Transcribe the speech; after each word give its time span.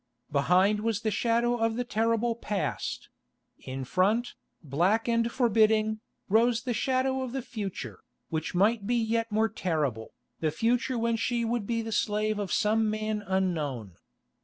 Behind 0.31 0.79
was 0.79 1.01
the 1.01 1.11
shadow 1.11 1.57
of 1.57 1.75
the 1.75 1.83
terrible 1.83 2.33
past; 2.33 3.09
in 3.59 3.83
front, 3.85 4.33
black 4.63 5.07
and 5.07 5.31
forbidding, 5.31 5.99
rose 6.27 6.63
the 6.63 6.73
shadow 6.73 7.21
of 7.21 7.33
the 7.33 7.43
future, 7.43 7.99
which 8.29 8.55
might 8.55 8.87
be 8.87 8.95
yet 8.95 9.31
more 9.31 9.47
terrible, 9.47 10.15
the 10.39 10.49
future 10.49 10.97
when 10.97 11.17
she 11.17 11.45
would 11.45 11.67
be 11.67 11.83
the 11.83 11.91
slave 11.91 12.39
of 12.39 12.51
some 12.51 12.89
man 12.89 13.21
unknown. 13.27 13.91